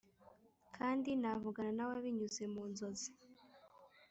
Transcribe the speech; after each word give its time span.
kandi 0.77 1.09
navugana 1.21 1.71
na 1.77 1.85
we 1.89 1.95
binyuze 2.05 2.43
mu 2.53 2.63
nzozi 2.71 3.09